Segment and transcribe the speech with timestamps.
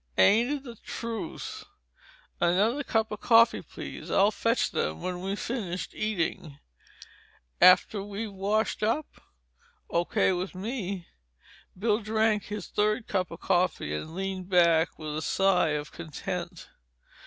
[0.17, 1.63] "Ain't it the truth!
[2.39, 4.09] Another cup of coffee, please.
[4.09, 6.57] I'll fetch them when we've finished eating."
[7.61, 9.05] "After we've washed up?"
[9.91, 10.31] "O.K.
[10.33, 11.05] with me."
[11.77, 16.67] Bill drank his third cup of coffee and leaned back with a sigh of content.